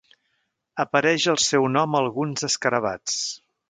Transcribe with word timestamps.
Apareix 0.85 1.27
el 1.35 1.39
seu 1.45 1.69
nom 1.77 1.95
a 1.95 2.03
alguns 2.07 2.51
escarabats. 2.53 3.25